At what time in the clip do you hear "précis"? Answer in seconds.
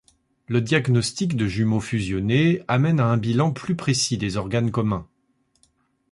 3.75-4.17